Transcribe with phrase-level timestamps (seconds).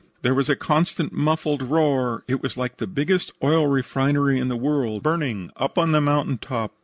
[0.23, 2.23] "There was a constant muffled roar.
[2.27, 6.39] It was like the biggest oil refinery in the world burning up on the mountain
[6.39, 6.73] top.